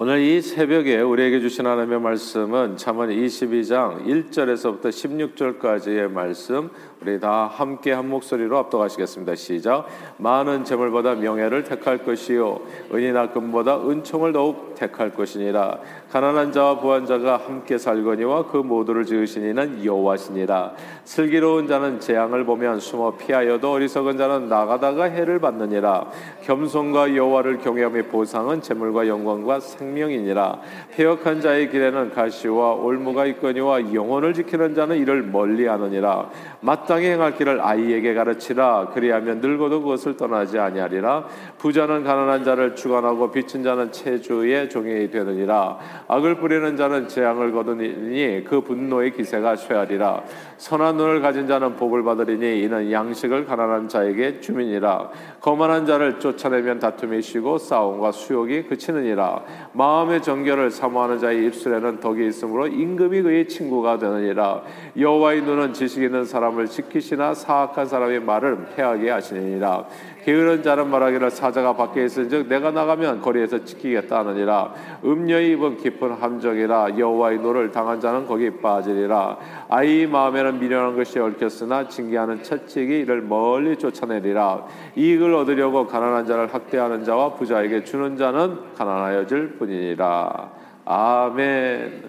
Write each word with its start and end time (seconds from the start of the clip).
오늘 0.00 0.20
이 0.20 0.40
새벽에 0.40 1.00
우리에게 1.00 1.40
주신 1.40 1.66
하나님의 1.66 2.00
말씀은 2.00 2.76
잠언 2.76 3.08
22장 3.08 4.06
1절에서부터 4.06 4.90
16절까지의 4.90 6.08
말씀 6.08 6.70
우리 7.00 7.18
다 7.18 7.48
함께 7.52 7.90
한 7.90 8.08
목소리로 8.08 8.58
압도하시겠습니다. 8.58 9.34
시작. 9.34 9.86
많은 10.18 10.62
재물보다 10.62 11.16
명예를 11.16 11.64
택할 11.64 12.04
것이요 12.04 12.60
은이나 12.94 13.30
금보다 13.30 13.88
은총을 13.88 14.32
더욱 14.32 14.76
택할 14.76 15.12
것이니라. 15.12 15.80
가난한 16.12 16.52
자와 16.52 16.78
부한 16.78 17.04
자가 17.04 17.36
함께 17.36 17.76
살거니와 17.76 18.46
그 18.46 18.58
모두를 18.58 19.04
지으신 19.04 19.50
이는 19.50 19.84
여호와시니라. 19.84 20.74
슬기로운 21.04 21.66
자는 21.66 21.98
재앙을 21.98 22.44
보면 22.44 22.78
숨어 22.78 23.16
피하여도 23.16 23.72
어리석은 23.72 24.16
자는 24.16 24.48
나가다가 24.48 25.04
해를 25.04 25.40
받느니라. 25.40 26.08
겸손과 26.44 27.16
여호와를 27.16 27.58
경외함의 27.58 28.04
보상은 28.04 28.62
재물과 28.62 29.08
영광과 29.08 29.58
생 29.58 29.87
명이니라. 29.94 30.60
폐역한 30.92 31.40
자의 31.40 31.70
길에는 31.70 32.10
가시와 32.12 32.74
올무가 32.74 33.26
있거니와 33.26 33.94
영혼을 33.94 34.34
지키는 34.34 34.74
자는 34.74 34.96
이를 34.96 35.22
멀리하느니라. 35.22 36.30
마땅히 36.60 37.06
행할 37.06 37.36
길을 37.36 37.60
아이에게 37.60 38.14
가르치라. 38.14 38.90
그리하면 38.94 39.40
늙어도 39.40 39.82
그것을 39.82 40.16
떠나지 40.16 40.58
아니하리라. 40.58 41.26
부자는 41.58 42.04
가난한 42.04 42.44
자를 42.44 42.74
주관하고 42.74 43.30
빚진 43.30 43.62
자는 43.62 43.92
체주의 43.92 44.68
종이 44.68 45.10
되느니라. 45.10 45.78
악을 46.08 46.36
뿌리는 46.36 46.76
자는 46.76 47.08
재앙을 47.08 47.52
거두니 47.52 48.44
그 48.44 48.60
분노의 48.60 49.12
기세가 49.12 49.56
쇠하리라. 49.56 50.22
선한 50.56 50.96
눈을 50.96 51.20
가진 51.20 51.46
자는 51.46 51.76
복을 51.76 52.02
받으리니 52.02 52.60
이는 52.62 52.90
양식을 52.90 53.46
가난한 53.46 53.88
자에게 53.88 54.40
주민이라. 54.40 55.10
거만한 55.40 55.86
자를 55.86 56.18
쫓아내면 56.18 56.78
다툼이 56.78 57.22
쉬고 57.22 57.58
싸움과 57.58 58.12
수욕이 58.12 58.64
그치느니라 58.64 59.42
마음의 59.78 60.22
정결을 60.22 60.72
사모하는 60.72 61.20
자의 61.20 61.46
입술에는 61.46 62.00
덕이 62.00 62.26
있으므로 62.26 62.66
임금이 62.66 63.22
그의 63.22 63.46
친구가 63.46 63.98
되느니라. 63.98 64.62
여호와의 64.98 65.42
눈은 65.42 65.72
지식 65.72 66.02
있는 66.02 66.24
사람을 66.24 66.66
지키시나 66.66 67.32
사악한 67.34 67.86
사람의 67.86 68.18
말을 68.20 68.70
패하게 68.74 69.08
하시느니라 69.10 69.86
게으른 70.28 70.62
자는 70.62 70.90
말하기를 70.90 71.30
사자가 71.30 71.74
밖에 71.74 72.04
있은즉 72.04 72.48
내가 72.48 72.70
나가면 72.70 73.22
거리에서 73.22 73.64
찢기겠다 73.64 74.18
하느니라. 74.18 74.74
음녀의 75.02 75.52
입은 75.52 75.78
깊은 75.78 76.12
함정이라 76.12 76.98
여호와의 76.98 77.38
노를 77.38 77.72
당한 77.72 77.98
자는 77.98 78.26
거기 78.26 78.50
빠지리라. 78.50 79.38
아이 79.70 80.06
마음에는 80.06 80.60
미련한 80.60 80.96
것이 80.96 81.18
얽혔으나 81.18 81.88
징계하는 81.88 82.42
채찍이 82.42 82.98
이를 82.98 83.22
멀리 83.22 83.74
쫓아내리라. 83.78 84.66
이익을 84.96 85.32
얻으려고 85.32 85.86
가난한 85.86 86.26
자를 86.26 86.52
학대하는 86.52 87.04
자와 87.04 87.32
부자에게 87.32 87.84
주는 87.84 88.18
자는 88.18 88.74
가난하여질 88.76 89.56
뿐이니라. 89.58 90.50
아멘. 90.84 92.02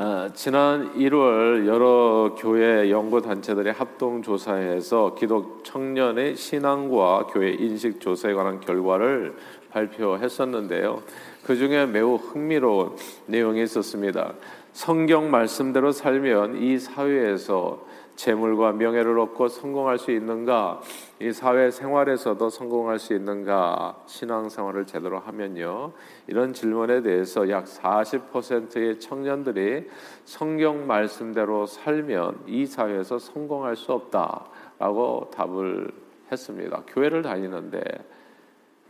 어, 0.00 0.28
지난 0.32 0.94
1월 0.94 1.66
여러 1.66 2.36
교회 2.38 2.88
연구 2.88 3.20
단체들이 3.20 3.70
합동 3.70 4.22
조사해서 4.22 5.16
기독 5.16 5.64
청년의 5.64 6.36
신앙과 6.36 7.26
교회 7.32 7.50
인식 7.50 8.00
조사에 8.00 8.32
관한 8.32 8.60
결과를 8.60 9.34
발표했었는데요. 9.72 11.02
그 11.44 11.56
중에 11.56 11.86
매우 11.86 12.14
흥미로운 12.14 12.94
내용이 13.26 13.60
있었습니다. 13.64 14.34
성경 14.72 15.32
말씀대로 15.32 15.90
살면 15.90 16.62
이 16.62 16.78
사회에서 16.78 17.84
재물과 18.18 18.72
명예를 18.72 19.16
얻고 19.20 19.46
성공할 19.46 19.96
수 19.96 20.10
있는가? 20.10 20.80
이 21.20 21.30
사회 21.32 21.70
생활에서도 21.70 22.50
성공할 22.50 22.98
수 22.98 23.14
있는가? 23.14 23.96
신앙 24.06 24.48
생활을 24.48 24.86
제대로 24.86 25.20
하면요. 25.20 25.92
이런 26.26 26.52
질문에 26.52 27.02
대해서 27.02 27.48
약 27.48 27.66
40%의 27.66 28.98
청년들이 28.98 29.88
성경 30.24 30.88
말씀대로 30.88 31.66
살면 31.66 32.40
이 32.48 32.66
사회에서 32.66 33.20
성공할 33.20 33.76
수 33.76 33.92
없다라고 33.92 35.30
답을 35.32 35.88
했습니다. 36.32 36.82
교회를 36.88 37.22
다니는데 37.22 37.80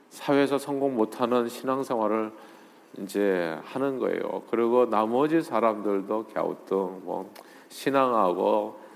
사회에서 0.09 0.57
성공 0.57 0.97
못하는 0.97 1.49
신앙생활을 1.49 2.33
이제 3.03 3.59
하는 3.63 3.99
거예요. 3.99 4.45
그리고 4.51 4.89
나머지 4.89 5.43
사람들도 5.43 6.29
갸우뚱 6.33 7.03
뭐 7.05 7.31
신앙하고 7.69 8.88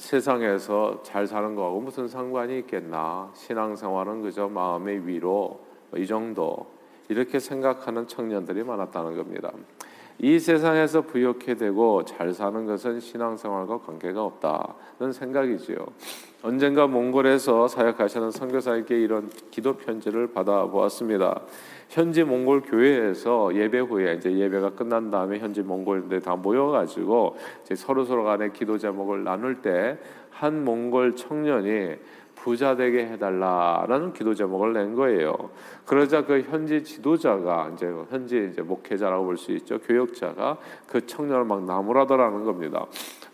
세상에서 0.00 1.02
잘 1.02 1.26
사는 1.26 1.54
거하고 1.54 1.80
무슨 1.80 2.08
상관이 2.08 2.58
있겠나? 2.60 3.30
신앙생활은 3.34 4.22
그저 4.22 4.48
마음의 4.48 5.06
위로 5.06 5.60
이 5.96 6.06
정도 6.06 6.66
이렇게 7.08 7.38
생각하는 7.38 8.06
청년들이 8.06 8.62
많았다는 8.64 9.16
겁니다. 9.16 9.50
이 10.20 10.38
세상에서 10.38 11.02
부욕해 11.02 11.54
되고 11.54 12.04
잘 12.04 12.32
사는 12.32 12.66
것은 12.66 12.98
신앙생활과 12.98 13.78
관계가 13.78 14.24
없다는 14.24 15.12
생각이지요. 15.12 15.78
언젠가 16.42 16.86
몽골에서 16.86 17.68
사역하시는 17.68 18.30
선교사에게 18.30 19.00
이런 19.00 19.30
기도 19.50 19.74
편지를 19.74 20.32
받아 20.32 20.66
보았습니다. 20.66 21.42
현지 21.88 22.24
몽골 22.24 22.62
교회에서 22.62 23.54
예배 23.54 23.78
후에 23.80 24.14
이제 24.14 24.36
예배가 24.36 24.70
끝난 24.70 25.10
다음에 25.10 25.38
현지 25.38 25.62
몽골들 25.62 26.20
다 26.20 26.36
모여가지고 26.36 27.36
서로 27.74 28.04
서로 28.04 28.24
간에 28.24 28.50
기도 28.50 28.76
제목을 28.78 29.24
나눌 29.24 29.62
때 29.62 29.98
한 30.38 30.64
몽골 30.64 31.16
청년이 31.16 31.96
부자 32.42 32.76
되게 32.76 33.06
해달라라는 33.06 34.12
기도 34.12 34.34
제목을 34.34 34.72
낸 34.72 34.94
거예요. 34.94 35.34
그러자 35.84 36.24
그 36.24 36.40
현지 36.42 36.82
지도자가 36.82 37.70
이제 37.74 37.86
현지 38.10 38.48
이제 38.50 38.62
목회자라고 38.62 39.24
볼 39.24 39.36
수 39.36 39.52
있죠. 39.52 39.78
교역자가 39.78 40.58
그 40.86 41.06
청년을 41.06 41.44
막 41.44 41.64
나무라더라는 41.64 42.44
겁니다. 42.44 42.86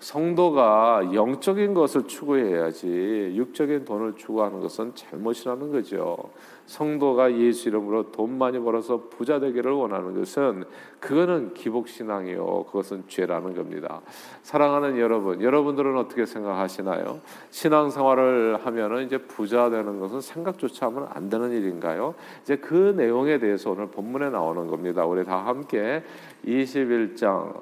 성도가 0.04 1.14
영적인 1.14 1.72
것을 1.72 2.06
추구해야지 2.06 3.32
육적인 3.36 3.86
돈을 3.86 4.16
추구하는 4.16 4.60
것은 4.60 4.94
잘못이라는 4.94 5.72
거죠. 5.72 6.18
성도가 6.66 7.34
예수 7.38 7.70
이름으로 7.70 8.12
돈 8.12 8.36
많이 8.36 8.58
벌어서 8.58 9.04
부자 9.08 9.40
되기를 9.40 9.72
원하는 9.72 10.14
것은 10.14 10.64
그거는 11.00 11.54
기복 11.54 11.88
신앙이요. 11.88 12.64
그것은 12.66 13.04
죄라는 13.08 13.54
겁니다. 13.54 14.02
사랑하는 14.42 14.98
여러분, 14.98 15.40
여러분들은 15.40 15.96
어떻게 15.96 16.26
생각하시나요? 16.26 17.20
신앙 17.50 17.88
생활을 17.88 18.58
하면은 18.62 19.06
이제 19.06 19.16
부자 19.16 19.70
되는 19.70 20.00
것은 20.00 20.20
생각조차 20.20 20.86
하면 20.86 21.08
안 21.14 21.30
되는 21.30 21.50
일인가요? 21.50 22.14
이제 22.42 22.56
그 22.56 22.92
내용에 22.94 23.38
대해서 23.38 23.70
오늘 23.70 23.86
본문에 23.86 24.28
나오는 24.28 24.66
겁니다. 24.66 25.06
우리 25.06 25.24
다 25.24 25.46
함께 25.46 26.04
21장 26.44 27.54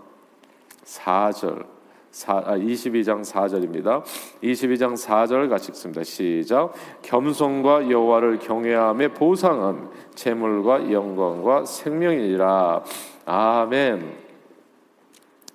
4절 0.85 1.82
22장 2.13 3.19
아, 3.19 3.23
4절입니다. 3.23 4.03
22장 4.43 4.95
4절 4.95 5.49
같이 5.49 5.71
읽습니다. 5.71 6.05
시작. 6.05 6.73
겸손과 7.03 7.91
여호와를 7.91 8.39
경외함의 8.39 9.15
보상은 9.15 9.89
재물과 10.15 10.93
영광과 10.93 11.65
생명이라. 11.65 12.85
아멘. 13.25 14.23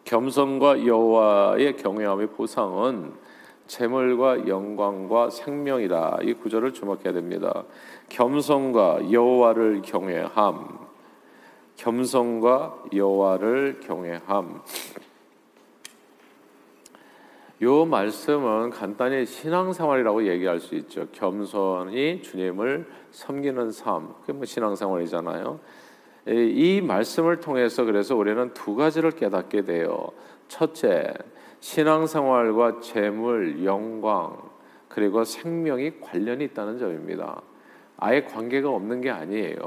겸손과 0.04 0.86
여호와의 0.86 1.78
경외함의 1.78 2.28
보상은 2.28 3.14
재물과 3.68 4.48
영광과 4.48 5.30
생명이다. 5.30 6.20
이 6.24 6.34
구절을 6.34 6.74
주목해야 6.74 7.14
됩니다. 7.14 7.66
겸손과 8.10 9.12
여호와를 9.12 9.82
경외함. 9.84 10.88
겸손과 11.76 12.84
여호와를 12.94 13.82
경외함. 13.82 14.62
요 17.62 17.86
말씀은 17.86 18.70
간단히 18.70 19.26
신앙생활이라고 19.26 20.28
얘기할 20.28 20.60
수 20.60 20.76
있죠. 20.76 21.08
겸손히 21.12 22.22
주님을 22.22 22.86
섬기는 23.10 23.72
삶, 23.72 24.14
그게 24.22 24.34
뭐 24.34 24.46
신앙생활이잖아요. 24.46 25.60
이 26.28 26.82
말씀을 26.82 27.40
통해서 27.40 27.84
그래서 27.84 28.16
우리는 28.16 28.54
두 28.54 28.76
가지를 28.76 29.12
깨닫게 29.12 29.64
돼요. 29.64 30.10
첫째, 30.48 31.14
신앙생활과 31.60 32.80
재물, 32.80 33.66
영광, 33.66 34.38
그리고 34.88 35.24
생명이 35.24 36.00
관련이 36.02 36.46
있다는 36.46 36.78
점입니다. 36.78 37.42
아예 37.98 38.24
관계가 38.24 38.70
없는 38.70 39.02
게 39.02 39.10
아니에요. 39.10 39.58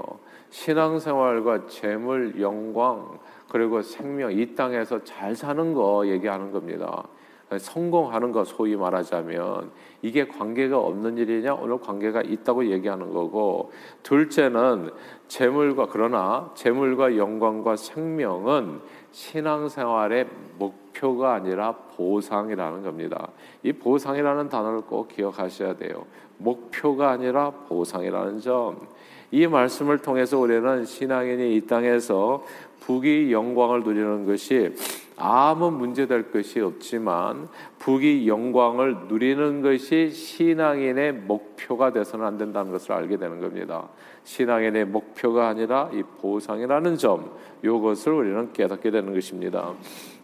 신앙생활과 0.51 1.67
재물, 1.67 2.41
영광, 2.41 3.19
그리고 3.49 3.83
생명, 3.83 4.31
이 4.33 4.55
땅에서 4.55 5.03
잘 5.03 5.35
사는 5.35 5.75
거 5.75 6.07
얘기하는 6.07 6.53
겁니다. 6.53 7.09
성공하는 7.59 8.33
것 8.33 8.47
소위 8.47 8.77
말하자면 8.77 9.71
이게 10.03 10.27
관계가 10.27 10.79
없는 10.79 11.19
일이냐 11.19 11.55
오늘 11.55 11.79
관계가 11.79 12.23
있다고 12.23 12.71
얘기하는 12.71 13.13
거고 13.13 13.73
둘째는 14.03 14.91
재물과 15.29 15.89
그러나 15.91 16.51
재물과 16.55 17.17
영광과 17.17 17.77
생명은 17.77 18.81
신앙생활의 19.13 20.29
목표가 20.59 21.35
아니라 21.35 21.73
보상이라는 21.97 22.83
겁니다. 22.83 23.29
이 23.63 23.73
보상이라는 23.73 24.49
단어를 24.49 24.83
꼭 24.83 25.09
기억하셔야 25.09 25.75
돼요. 25.77 26.07
목표가 26.39 27.11
아니라 27.11 27.51
보상이라는 27.51 28.41
점. 28.41 28.89
이 29.33 29.47
말씀을 29.47 29.99
통해서 29.99 30.39
우리는 30.39 30.85
신앙인이 30.85 31.57
이 31.57 31.61
땅에서 31.67 32.45
북이 32.81 33.33
영광을 33.33 33.83
누리는 33.83 34.27
것이 34.27 34.75
아무 35.23 35.71
문제될 35.71 36.33
것이 36.33 36.61
없지만 36.61 37.49
북이 37.79 38.27
영광을 38.27 38.97
누리는 39.07 39.61
것이 39.61 40.11
신앙인의 40.11 41.13
목표가 41.13 41.93
돼서는 41.93 42.25
안 42.25 42.39
된다는 42.39 42.73
것을 42.73 42.93
알게 42.93 43.19
되는 43.19 43.39
겁니다. 43.39 43.89
신앙인의 44.25 44.87
목표가 44.87 45.49
아니라 45.49 45.91
이 45.93 46.03
보상이라는 46.21 46.97
점, 46.97 47.31
이것을 47.63 48.13
우리는 48.13 48.53
깨닫게 48.53 48.91
되는 48.91 49.13
것입니다. 49.13 49.75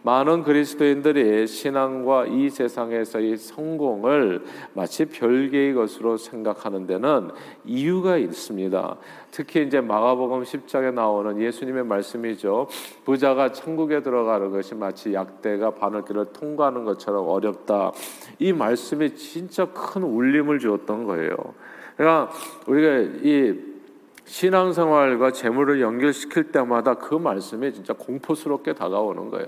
많은 0.07 0.43
그리스도인들이 0.43 1.45
신앙과 1.47 2.27
이 2.27 2.49
세상에서의 2.49 3.35
성공을 3.35 4.41
마치 4.71 5.03
별개의 5.03 5.73
것으로 5.73 6.15
생각하는 6.15 6.87
데는 6.87 7.31
이유가 7.65 8.15
있습니다. 8.15 8.95
특히 9.31 9.63
이제 9.63 9.81
마가복음 9.81 10.43
10장에 10.43 10.93
나오는 10.93 11.41
예수님의 11.41 11.83
말씀이죠. 11.83 12.69
부자가 13.03 13.51
천국에 13.51 14.01
들어가는 14.01 14.49
것이 14.49 14.75
마치 14.75 15.13
약대가 15.13 15.71
바늘길을 15.71 16.27
통과하는 16.31 16.85
것처럼 16.85 17.27
어렵다. 17.27 17.91
이 18.39 18.53
말씀이 18.53 19.13
진짜 19.13 19.65
큰 19.65 20.03
울림을 20.03 20.59
주었던 20.59 21.03
거예요. 21.03 21.35
그러니까 21.97 22.31
우리가 22.65 23.19
이 23.23 23.76
신앙생활과 24.27 25.31
재물을 25.31 25.81
연결시킬 25.81 26.51
때마다 26.51 26.95
그 26.95 27.15
말씀이 27.15 27.73
진짜 27.73 27.93
공포스럽게 27.93 28.73
다가오는 28.73 29.29
거예요. 29.29 29.47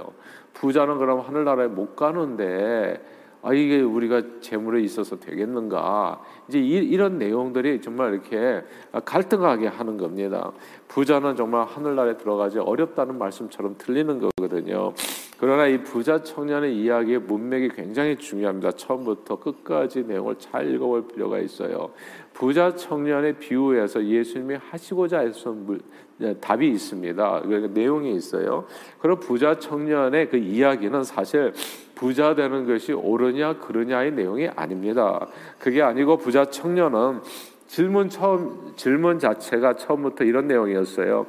부자는 0.53 0.97
그럼 0.97 1.19
하늘나라에 1.19 1.67
못 1.67 1.95
가는데 1.95 3.01
아 3.41 3.53
이게 3.53 3.81
우리가 3.81 4.21
재물에 4.41 4.81
있어서 4.81 5.17
되겠는가? 5.17 6.21
이제 6.47 6.59
이, 6.59 6.95
런 6.97 7.17
내용들이 7.17 7.81
정말 7.81 8.13
이렇게 8.13 8.63
갈등하게 9.05 9.67
하는 9.67 9.97
겁니다. 9.97 10.51
부자는 10.87 11.35
정말 11.35 11.65
하늘나라에 11.65 12.17
들어가지 12.17 12.59
어렵다는 12.59 13.17
말씀처럼 13.17 13.75
들리는 13.77 14.19
거거든요. 14.19 14.93
그러나 15.39 15.67
이 15.67 15.81
부자 15.83 16.21
청년의 16.21 16.75
이야기의 16.75 17.19
문맥이 17.19 17.69
굉장히 17.69 18.17
중요합니다. 18.17 18.71
처음부터 18.71 19.39
끝까지 19.39 20.03
내용을 20.03 20.35
잘 20.37 20.69
읽어볼 20.73 21.07
필요가 21.07 21.39
있어요. 21.39 21.91
부자 22.39 22.73
청년의 22.73 23.33
비유에서 23.33 24.05
예수님이 24.05 24.55
하시고자 24.55 25.19
했던 25.19 25.81
네, 26.15 26.33
답이 26.39 26.69
있습니다. 26.69 27.41
그 27.41 27.71
내용이 27.73 28.15
있어요. 28.15 28.65
그럼 28.99 29.19
부자 29.19 29.59
청년의 29.59 30.29
그 30.29 30.37
이야기는 30.37 31.03
사실 31.03 31.51
부자 31.95 32.35
되는 32.35 32.65
것이 32.65 32.93
옳으냐 32.93 33.59
그르냐의 33.59 34.13
내용이 34.13 34.47
아닙니다. 34.55 35.27
그게 35.59 35.81
아니고 35.81 36.15
부자 36.15 36.45
청년은 36.45 37.19
질문 37.67 38.07
처음 38.07 38.73
질문 38.77 39.19
자체가 39.19 39.75
처음부터 39.75 40.23
이런 40.23 40.47
내용이었어요. 40.47 41.25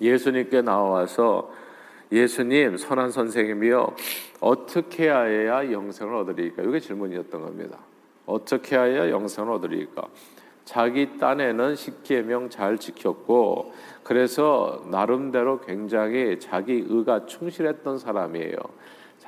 예수님께 0.00 0.62
나와서 0.62 1.50
예수님 2.12 2.76
선한 2.76 3.10
선생님이요 3.10 3.96
어떻게 4.38 5.10
해야 5.10 5.72
영생을 5.72 6.14
얻으리까? 6.14 6.62
이게 6.62 6.78
질문이었던 6.78 7.42
겁니다. 7.42 7.78
어떻게 8.28 8.76
해야 8.76 9.10
영생을 9.10 9.52
얻으리까? 9.54 10.08
자기 10.64 11.18
딴에는 11.18 11.76
십계명 11.76 12.50
잘 12.50 12.76
지켰고 12.76 13.72
그래서 14.02 14.84
나름대로 14.90 15.60
굉장히 15.60 16.38
자기 16.38 16.84
의가 16.86 17.24
충실했던 17.24 17.98
사람이에요. 17.98 18.56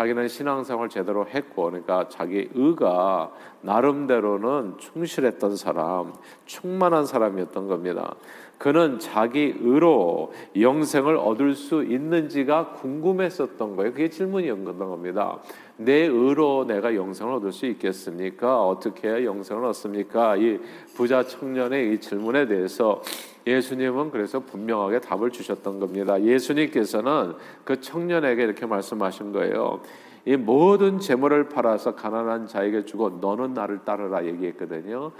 자기는 0.01 0.29
신앙생활 0.29 0.89
제대로 0.89 1.27
했고 1.27 1.65
그러니까 1.65 2.09
자기 2.09 2.49
의가 2.55 3.31
나름대로는 3.61 4.79
충실했던 4.79 5.57
사람, 5.57 6.15
충만한 6.47 7.05
사람이었던 7.05 7.69
겁니다. 7.69 8.15
그는 8.57 8.99
자기 8.99 9.55
의로 9.61 10.33
영생을 10.59 11.17
얻을 11.17 11.55
수 11.55 11.85
있는지가 11.85 12.73
궁금했었던 12.77 13.77
거예요. 13.77 13.93
그게 13.93 14.09
질문이었던 14.09 14.79
겁니다. 14.79 15.39
내 15.77 16.07
의로 16.07 16.65
내가 16.67 16.95
영생을 16.95 17.35
얻을 17.35 17.53
수 17.53 17.67
있겠습니까? 17.67 18.67
어떻게 18.67 19.27
영생을 19.27 19.67
얻습니까? 19.67 20.37
이 20.37 20.61
부자 20.95 21.25
청년의 21.25 21.93
이 21.93 22.01
질문에 22.01 22.47
대해서 22.47 23.03
예수님은 23.47 24.11
그래서 24.11 24.41
분명하게 24.41 25.01
답을 25.01 25.31
주셨던 25.31 25.81
겁니다. 25.81 26.21
예수님께서는 26.23 27.35
그 27.65 27.81
청년에게 27.81 28.43
이렇게 28.43 28.67
말씀하신 28.67 29.33
거예요. 29.33 29.81
이 30.27 30.37
모든 30.37 31.01
재물을 31.01 31.49
팔아서 31.49 31.95
가난한 31.95 32.47
자에게 32.47 32.85
주고 32.85 33.09
너는 33.21 33.55
나를 33.55 33.81
따르라 33.85 34.25
얘기했거든요. 34.27 35.13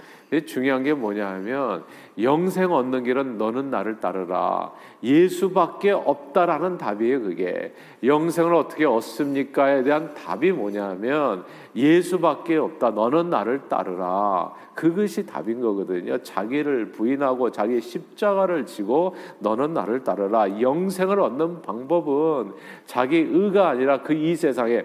중요한 0.45 0.83
게 0.83 0.93
뭐냐면 0.93 1.83
영생 2.19 2.71
얻는 2.71 3.03
길은 3.03 3.37
너는 3.37 3.69
나를 3.69 3.99
따르라. 3.99 4.71
예수밖에 5.03 5.91
없다라는 5.91 6.77
답이에요, 6.77 7.21
그게. 7.21 7.73
영생을 8.03 8.53
어떻게 8.53 8.85
얻습니까에 8.85 9.83
대한 9.83 10.13
답이 10.13 10.51
뭐냐면 10.51 11.43
예수밖에 11.75 12.57
없다. 12.57 12.91
너는 12.91 13.29
나를 13.29 13.67
따르라. 13.69 14.53
그것이 14.75 15.25
답인 15.25 15.61
거거든요. 15.61 16.17
자기를 16.19 16.91
부인하고 16.91 17.51
자기 17.51 17.81
십자가를 17.81 18.65
지고 18.65 19.15
너는 19.39 19.73
나를 19.73 20.03
따르라. 20.03 20.61
영생을 20.61 21.19
얻는 21.19 21.61
방법은 21.61 22.53
자기 22.85 23.17
의가 23.17 23.69
아니라 23.69 24.01
그 24.01 24.21
이 24.21 24.35
세상에 24.35 24.83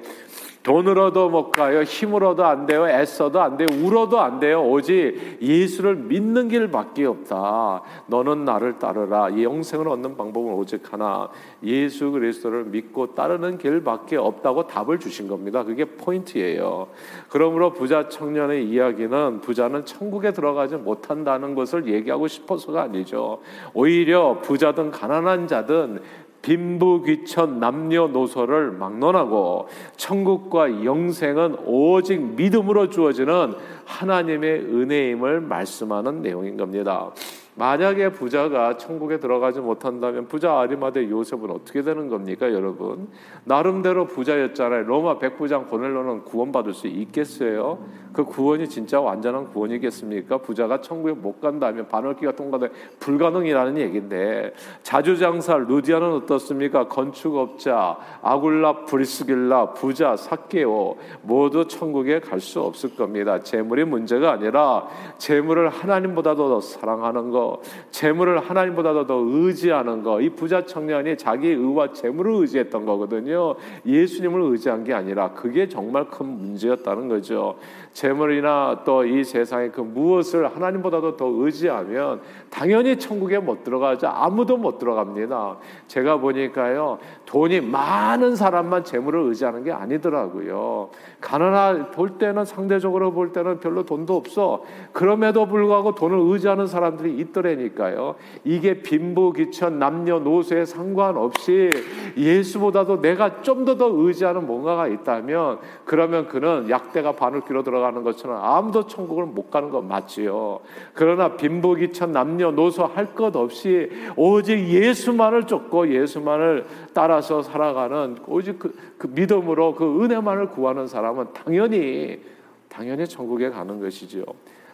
돈으로도 0.67 1.29
못 1.29 1.53
가요. 1.53 1.83
힘으로도 1.83 2.45
안 2.45 2.67
돼요. 2.67 2.89
애써도 2.89 3.41
안 3.41 3.57
돼요. 3.57 3.69
울어도 3.81 4.19
안 4.19 4.41
돼요. 4.41 4.69
오직 4.69 5.39
예수를 5.41 5.95
믿는 5.95 6.49
길밖에 6.49 7.05
없다. 7.05 7.83
너는 8.09 8.45
나를 8.45 8.81
따르라. 8.81 9.29
이 9.29 9.45
영생을 9.45 9.87
얻는 9.87 10.17
방법은 10.17 10.55
오직 10.55 10.93
하나. 10.93 11.29
예수 11.63 12.11
그리스도를 12.11 12.65
믿고 12.65 13.15
따르는 13.15 13.59
길밖에 13.59 14.17
없다고 14.17 14.67
답을 14.67 14.99
주신 14.99 15.29
겁니다. 15.29 15.63
그게 15.63 15.85
포인트예요. 15.85 16.89
그러므로 17.29 17.73
부자 17.73 18.09
청년의 18.09 18.69
이야기는 18.69 19.43
부자는 19.43 19.85
천국에 19.85 20.33
들어가지 20.33 20.75
못한다는 20.75 21.55
것을 21.55 21.87
얘기하고 21.87 22.27
싶어서가 22.27 22.83
아니죠. 22.83 23.39
오히려 23.73 24.41
부자든 24.43 24.91
가난한 24.91 25.47
자든 25.47 26.01
빈부귀천 26.47 27.59
남녀노소를 27.59 28.71
막론하고 28.71 29.67
천국과 29.97 30.85
영생은 30.85 31.57
오직 31.65 32.21
믿음으로 32.21 32.89
주어지는 32.89 33.55
하나님의 33.85 34.61
은혜임을 34.61 35.41
말씀하는 35.41 36.23
내용인 36.23 36.57
겁니다. 36.57 37.11
만약에 37.57 38.13
부자가 38.13 38.77
천국에 38.77 39.19
들어가지 39.19 39.61
못한다면 39.61 40.29
부자 40.29 40.59
아리마대 40.59 41.09
요셉은 41.09 41.51
어떻게 41.51 41.83
되는 41.83 42.09
겁니까, 42.09 42.53
여러분? 42.53 43.09
나름대로 43.45 44.07
부자였잖아요. 44.07 44.85
로마 44.85 45.19
백부장 45.19 45.67
보넬로는 45.67 46.25
구원받을 46.25 46.75
수 46.75 46.87
있겠어요? 46.87 47.79
그 48.13 48.25
구원이 48.25 48.69
진짜 48.69 49.01
완전한 49.01 49.49
구원이겠습니까? 49.49 50.39
부자가 50.39 50.81
천국에 50.81 51.13
못 51.13 51.41
간다면 51.41 51.89
반월기가 51.89 52.33
통과돼 52.33 52.69
불가능이라는 53.01 53.79
얘기인데 53.79 54.55
자주장사 54.83 55.57
루디아는 55.57 56.13
어떻습니까? 56.13 56.89
건축업자 56.89 57.99
아굴라 58.23 58.85
브리스길라 58.85 59.73
부자 59.73 60.17
사케오 60.17 60.97
모두 61.23 61.67
천국에 61.67 62.21
갈 62.21 62.37
수 62.37 62.61
없을 62.61 62.95
겁니다. 62.95 63.41
재물이 63.41 63.85
문제가 63.85 64.33
아니라 64.33 64.87
재물을 65.19 65.69
하나님보다도 65.69 66.49
더 66.49 66.61
사랑하는 66.61 67.31
것 67.31 67.46
재물을 67.91 68.39
하나님보다도 68.39 69.07
더 69.07 69.15
의지하는 69.15 70.03
거, 70.03 70.21
이 70.21 70.29
부자 70.29 70.67
청년이 70.67 71.17
자기 71.17 71.49
의와 71.49 71.93
재물을 71.93 72.33
의지했던 72.33 72.85
거거든요. 72.85 73.55
예수님을 73.87 74.43
의지한 74.53 74.85
게 74.85 74.93
아니라 74.93 75.33
그게 75.33 75.69
정말 75.69 76.09
큰 76.09 76.27
문제였다는 76.27 77.09
거죠. 77.09 77.57
재물이나 77.93 78.83
또 78.85 79.07
이 79.07 79.25
세상의 79.25 79.73
그 79.73 79.81
무엇을 79.81 80.55
하나님보다도 80.55 81.17
더 81.17 81.27
의지하면 81.27 82.21
당연히 82.51 82.99
천국에 82.99 83.39
못 83.39 83.65
들어가죠. 83.65 84.09
아무도 84.09 84.57
못 84.57 84.79
들어갑니다. 84.79 85.57
제가 85.87 86.19
보니까요, 86.19 86.99
돈이 87.25 87.61
많은 87.61 88.37
사람만 88.37 88.85
재물을 88.85 89.21
의지하는 89.21 89.65
게 89.65 89.73
아니더라고요. 89.73 90.91
가난할 91.21 91.91
볼 91.91 92.19
때는 92.19 92.45
상대적으로 92.45 93.13
볼 93.13 93.33
때는 93.33 93.61
별로 93.61 93.85
돈도 93.85 94.17
없어. 94.17 94.63
그럼에도 94.93 95.47
불구하고 95.47 95.95
돈을 95.95 96.19
의지하는 96.33 96.67
사람들이 96.67 97.17
있 97.19 97.33
더라니까요. 97.43 98.15
이게 98.45 98.81
빈부귀천 98.83 99.79
남녀노소에 99.79 100.65
상관없이 100.65 101.71
예수보다도 102.17 103.01
내가 103.01 103.43
좀 103.43 103.65
더 103.65 103.77
더 103.77 103.91
의지하는 103.93 104.47
뭔가가 104.47 104.87
있다면 104.89 105.59
그러면 105.85 106.29
그는 106.29 106.71
약대가 106.71 107.13
바늘귀로 107.13 107.63
들어가는 107.63 108.03
것처럼 108.05 108.43
아무도 108.43 108.87
천국을 108.87 109.27
못 109.27 109.51
가는 109.51 109.71
건 109.71 109.89
맞지요. 109.89 110.61
그러나 110.95 111.37
빈부귀천 111.37 112.13
남녀노소 112.13 112.85
할 112.85 113.07
것 113.17 113.35
없이 113.37 113.91
오직 114.17 114.69
예수만을 114.69 115.47
쫓고 115.47 115.93
예수만을 115.93 116.67
따라서 116.93 117.43
살아가는 117.43 118.17
오직 118.27 118.59
그, 118.59 118.77
그 118.99 119.07
믿음으로 119.15 119.75
그 119.75 120.05
은혜만을 120.05 120.51
구하는 120.51 120.87
사람은 120.87 121.27
당연히 121.33 122.21
당연히 122.69 123.07
천국에 123.07 123.49
가는 123.51 123.81
것이지요. 123.81 124.25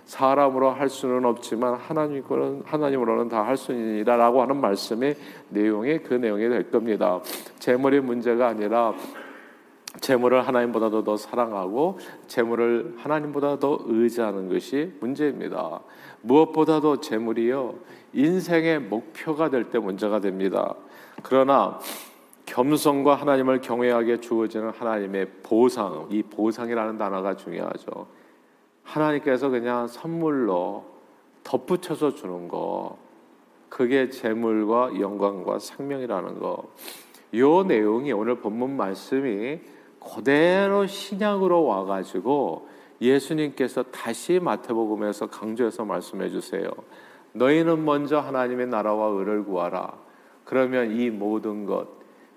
사람으로 0.04 0.71
할 0.71 0.88
수는 0.88 1.25
없지만 1.25 1.75
하나님으로는 1.75 2.62
하나님으로는 2.64 3.28
다 3.28 3.47
할수 3.47 3.73
있니라라고 3.73 4.42
하는 4.42 4.61
말씀의 4.61 5.16
내용이 5.49 5.99
그 5.99 6.14
내용이 6.14 6.49
될 6.49 6.71
겁니다. 6.71 7.21
재물이 7.59 8.00
문제가 8.00 8.49
아니라 8.49 8.94
재물을 10.00 10.47
하나님보다도 10.47 11.04
더 11.04 11.16
사랑하고 11.16 11.99
재물을 12.26 12.94
하나님보다 12.97 13.59
더 13.59 13.78
의지하는 13.85 14.49
것이 14.49 14.92
문제입니다. 15.00 15.80
무엇보다도 16.23 17.00
재물이요 17.00 17.75
인생의 18.14 18.80
목표가 18.80 19.50
될 19.50 19.71
때 19.71 19.78
문제가 19.78 20.21
됩니다. 20.21 20.75
그러나 21.23 21.78
겸손과 22.47 23.14
하나님을 23.14 23.61
경외하게 23.61 24.21
주어지는 24.21 24.71
하나님의 24.71 25.26
보상, 25.42 26.06
이 26.11 26.23
보상이라는 26.23 26.99
단어가 26.99 27.37
중요하죠. 27.37 28.06
하나님께서 28.92 29.49
그냥 29.49 29.88
선물로 29.88 30.84
덧붙여서 31.44 32.14
주는 32.14 32.49
거, 32.49 32.99
그게 33.68 34.11
재물과 34.11 35.00
영광과 35.00 35.58
생명이라는 35.58 36.38
거. 36.38 36.70
요 37.34 37.62
내용이 37.62 38.12
오늘 38.12 38.37
본문 38.37 38.76
말씀이 38.76 39.61
그대로 39.99 40.87
신약으로 40.87 41.64
와가지고 41.64 42.68
예수님께서 43.00 43.84
다시 43.84 44.38
마태복음에서 44.38 45.28
강조해서 45.28 45.87
말씀해 45.87 46.28
주세요. 46.28 46.68
너희는 47.32 47.84
먼저 47.87 48.18
하나님의 48.18 48.66
나라와 48.66 49.06
의를 49.08 49.44
구하라. 49.44 49.94
그러면 50.44 50.92
이 50.92 51.08
모든 51.08 51.64
것, 51.64 51.88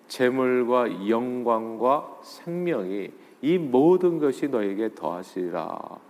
재물과 0.08 1.10
영광과 1.10 2.20
생명이 2.24 3.12
이 3.42 3.58
모든 3.58 4.20
것이 4.20 4.48
너에게 4.48 4.96
더하시리라. 4.96 6.05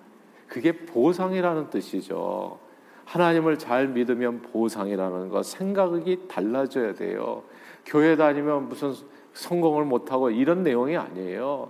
그게 0.48 0.72
보상이라는 0.72 1.70
뜻이죠. 1.70 2.60
하나님을 3.06 3.58
잘 3.60 3.88
믿으면 3.88 4.42
보상이라는 4.42 5.30
것, 5.30 5.46
생각이 5.46 6.28
달라져야 6.28 6.94
돼요. 6.94 7.44
교회 7.86 8.16
다니면 8.16 8.68
무슨 8.70 8.94
성공을 9.34 9.86
못하고 9.86 10.32
이런 10.32 10.64
내용이 10.64 10.98
아니에요. 10.98 11.70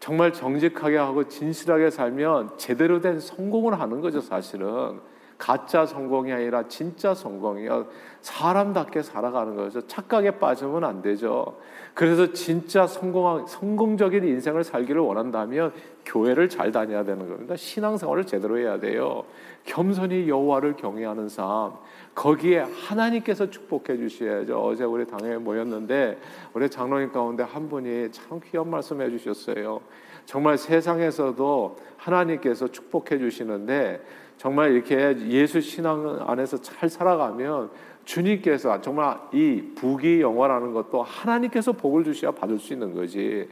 정말 0.00 0.32
정직하게 0.32 0.96
하고 0.96 1.28
진실하게 1.28 1.90
살면 1.90 2.58
제대로 2.58 3.00
된 3.00 3.20
성공을 3.20 3.78
하는 3.78 4.00
거죠, 4.00 4.20
사실은. 4.20 5.00
가짜 5.38 5.84
성공이 5.84 6.32
아니라 6.32 6.68
진짜 6.68 7.14
성공이요. 7.14 7.86
사람답게 8.20 9.02
살아가는 9.02 9.54
거죠. 9.54 9.86
착각에 9.86 10.32
빠지면 10.38 10.84
안 10.84 11.02
되죠. 11.02 11.58
그래서 11.92 12.32
진짜 12.32 12.86
성공 12.86 13.46
성공적인 13.46 14.24
인생을 14.24 14.64
살기를 14.64 15.00
원한다면 15.00 15.72
교회를 16.04 16.48
잘 16.48 16.72
다녀야 16.72 17.04
되는 17.04 17.28
겁니다. 17.28 17.56
신앙생활을 17.56 18.26
제대로 18.26 18.58
해야 18.58 18.78
돼요. 18.78 19.24
겸손히 19.64 20.28
여호와를 20.28 20.76
경외하는 20.76 21.28
삶. 21.28 21.72
거기에 22.14 22.60
하나님께서 22.60 23.50
축복해 23.50 23.96
주셔야죠. 23.96 24.58
어제 24.58 24.84
우리 24.84 25.06
당에 25.06 25.36
모였는데 25.36 26.18
우리 26.52 26.68
장로님 26.68 27.12
가운데 27.12 27.42
한 27.42 27.68
분이 27.68 28.10
참 28.12 28.40
귀한 28.44 28.70
말씀해 28.70 29.10
주셨어요. 29.10 29.80
정말 30.26 30.56
세상에서도 30.56 31.76
하나님께서 31.96 32.68
축복해 32.68 33.18
주시는데 33.18 34.00
정말 34.36 34.72
이렇게 34.72 35.16
예수 35.28 35.60
신앙 35.60 36.22
안에서 36.26 36.60
잘 36.60 36.88
살아가면 36.88 37.70
주님께서 38.04 38.80
정말 38.80 39.18
이 39.32 39.62
부귀 39.74 40.20
영화라는 40.20 40.72
것도 40.72 41.02
하나님께서 41.02 41.72
복을 41.72 42.04
주셔야 42.04 42.32
받을 42.32 42.58
수 42.58 42.72
있는 42.72 42.94
거지. 42.94 43.48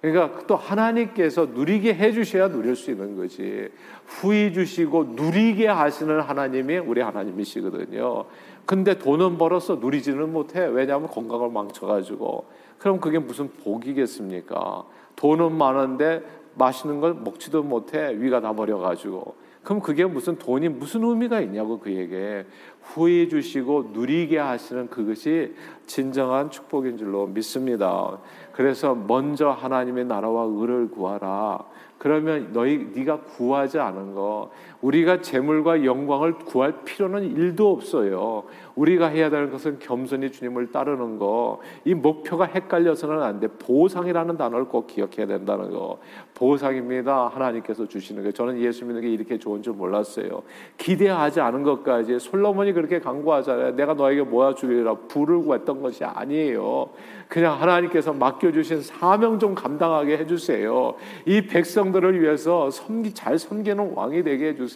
그러니까 0.00 0.46
또 0.46 0.56
하나님께서 0.56 1.46
누리게 1.52 1.94
해주셔야 1.94 2.48
누릴 2.48 2.74
수 2.74 2.90
있는 2.90 3.16
거지. 3.16 3.68
후히 4.06 4.52
주시고 4.52 5.12
누리게 5.14 5.66
하시는 5.66 6.20
하나님이 6.20 6.78
우리 6.78 7.02
하나님이시거든요. 7.02 8.24
근데 8.64 8.98
돈은 8.98 9.36
벌어서 9.36 9.74
누리지는 9.76 10.32
못해. 10.32 10.64
왜냐하면 10.64 11.08
건강을 11.08 11.50
망쳐가지고. 11.50 12.46
그럼 12.78 13.00
그게 13.00 13.18
무슨 13.18 13.50
복이겠습니까? 13.62 14.84
돈은 15.16 15.52
많은데 15.52 16.22
맛있는 16.54 17.00
걸 17.00 17.14
먹지도 17.14 17.62
못해. 17.62 18.14
위가 18.16 18.40
다 18.40 18.54
버려가지고. 18.54 19.34
그럼 19.62 19.80
그게 19.80 20.04
무슨 20.06 20.38
돈이 20.38 20.68
무슨 20.70 21.04
의미가 21.04 21.40
있냐고 21.40 21.78
그에게 21.78 22.46
후회 22.80 23.28
주시고 23.28 23.90
누리게 23.92 24.38
하시는 24.38 24.88
그것이 24.88 25.54
진정한 25.86 26.50
축복인 26.50 26.96
줄로 26.96 27.26
믿습니다. 27.26 28.18
그래서 28.52 28.94
먼저 28.94 29.50
하나님의 29.50 30.06
나라와 30.06 30.44
의를 30.44 30.90
구하라. 30.90 31.66
그러면 31.98 32.52
너희 32.54 32.90
네가 32.94 33.20
구하지 33.20 33.78
않은 33.78 34.14
거 34.14 34.50
우리가 34.82 35.20
재물과 35.20 35.84
영광을 35.84 36.34
구할 36.34 36.84
필요는 36.84 37.36
일도 37.36 37.70
없어요. 37.70 38.44
우리가 38.74 39.08
해야 39.08 39.28
되는 39.28 39.50
것은 39.50 39.78
겸손히 39.78 40.32
주님을 40.32 40.72
따르는 40.72 41.18
거. 41.18 41.60
이 41.84 41.94
목표가 41.94 42.46
헷갈려서는 42.46 43.22
안 43.22 43.40
돼. 43.40 43.48
보상이라는 43.48 44.36
단어를 44.36 44.66
꼭 44.66 44.86
기억해야 44.86 45.26
된다는 45.26 45.70
거. 45.70 45.98
보상입니다. 46.34 47.28
하나님께서 47.28 47.86
주시는 47.86 48.24
거. 48.24 48.32
저는 48.32 48.58
예수 48.60 48.84
믿는 48.86 49.02
게 49.02 49.10
이렇게 49.10 49.38
좋은 49.38 49.62
줄 49.62 49.74
몰랐어요. 49.74 50.42
기대하지 50.78 51.40
않은 51.40 51.62
것까지 51.62 52.18
솔로몬이 52.18 52.72
그렇게 52.72 53.00
강구하잖아요. 53.00 53.76
내가 53.76 53.94
너에게 53.94 54.22
모아 54.22 54.54
주리라 54.54 54.94
부를 55.08 55.42
구했던 55.42 55.82
것이 55.82 56.04
아니에요. 56.04 56.88
그냥 57.28 57.60
하나님께서 57.60 58.12
맡겨 58.12 58.50
주신 58.50 58.82
사명 58.82 59.38
좀 59.38 59.54
감당하게 59.54 60.18
해 60.18 60.26
주세요. 60.26 60.94
이 61.26 61.42
백성들을 61.42 62.20
위해서 62.20 62.70
섬기, 62.70 63.14
잘 63.14 63.38
섬기는 63.38 63.92
왕이 63.94 64.24
되게 64.24 64.48
해 64.48 64.54
주세요. 64.56 64.69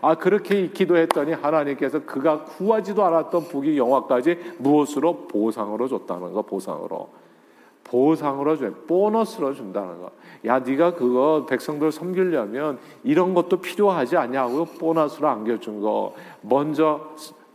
아, 0.00 0.14
그렇게 0.14 0.68
기도했더니 0.68 1.32
하나님께서 1.32 2.04
그가 2.04 2.44
구하지도 2.44 3.04
않았던 3.04 3.48
부귀 3.48 3.76
영화까지 3.76 4.54
무엇으로? 4.58 5.26
보상으로 5.28 5.88
줬다는 5.88 6.32
거, 6.32 6.42
보상으로. 6.42 7.08
보상으로 7.84 8.56
줘, 8.56 8.70
보너스로 8.86 9.52
준다는 9.52 10.00
거. 10.00 10.10
야, 10.46 10.60
네가 10.60 10.94
그거 10.94 11.46
백성들 11.48 11.90
섬기려면 11.90 12.78
이런 13.02 13.34
것도 13.34 13.60
필요하지 13.60 14.16
않냐고 14.16 14.64
보너스로 14.64 15.28
안겨준 15.28 15.80
거. 15.80 16.14
먼저 16.42 17.00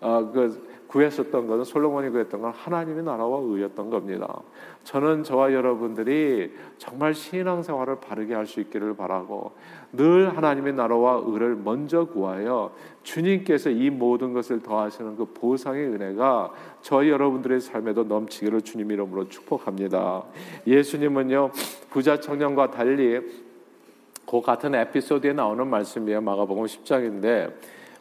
어, 0.02 0.30
그 0.34 0.65
구했었던 0.96 1.48
것은 1.48 1.66
솔로몬이 1.66 2.10
구했던 2.10 2.42
건 2.42 2.54
하나님의 2.56 3.04
나라와 3.04 3.40
의였던 3.42 3.90
겁니다. 3.90 4.42
저는 4.86 5.24
저와 5.24 5.52
여러분들이 5.52 6.54
정말 6.78 7.14
신앙생활을 7.14 8.00
바르게 8.00 8.34
할 8.34 8.46
수 8.46 8.62
있기를 8.62 8.96
바라고 8.96 9.52
늘 9.92 10.38
하나님의 10.38 10.74
나라와 10.74 11.22
의를 11.26 11.56
먼저 11.56 12.06
구하여 12.06 12.72
주님께서 13.04 13.72
이 13.72 13.90
모든 13.90 14.34
것을 14.34 14.62
더하시는 14.62 15.18
그 15.18 15.26
보상의 15.34 15.86
은혜가 15.88 16.52
저희 16.82 17.10
여러분들의 17.10 17.60
삶에도 17.60 18.04
넘치기를 18.04 18.62
주님 18.62 18.92
이름으로 18.92 19.28
축복합니다. 19.28 20.24
예수님은요 20.68 21.52
부자 21.90 22.20
청년과 22.22 22.72
달리 22.72 23.20
그 24.30 24.42
같은 24.42 24.74
에피소드에 24.74 25.34
나오는 25.34 25.68
말씀이에요 25.68 26.22
마가복음 26.22 26.66
10장인데 26.66 27.52